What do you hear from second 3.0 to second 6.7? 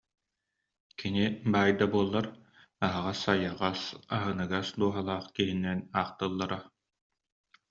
сайаҕас, аһыныгас дууһалаах киһинэн ахтыллара